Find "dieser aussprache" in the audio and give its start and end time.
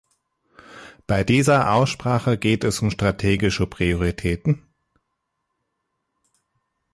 1.23-2.35